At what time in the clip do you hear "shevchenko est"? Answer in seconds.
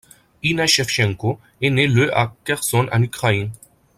0.65-1.69